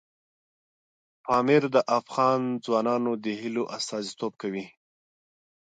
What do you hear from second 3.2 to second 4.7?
د هیلو استازیتوب کوي.